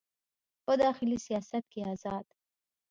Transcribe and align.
په 0.65 0.73
داخلي 0.83 1.17
سیاست 1.25 1.63
کې 1.71 1.81
ازاد 1.93 2.25